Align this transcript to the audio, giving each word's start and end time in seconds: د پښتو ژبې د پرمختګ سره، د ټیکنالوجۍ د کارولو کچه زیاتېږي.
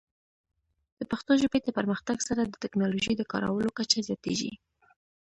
د 0.99 1.01
پښتو 1.11 1.31
ژبې 1.41 1.59
د 1.63 1.69
پرمختګ 1.77 2.17
سره، 2.27 2.41
د 2.45 2.53
ټیکنالوجۍ 2.63 3.13
د 3.17 3.23
کارولو 3.31 3.69
کچه 3.77 3.99
زیاتېږي. 4.07 4.53